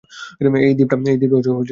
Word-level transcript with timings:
এই 0.61 0.73
দ্বীপ 0.77 0.87
টা 0.91 0.95
অনেক 0.99 1.17
বড়। 1.31 1.47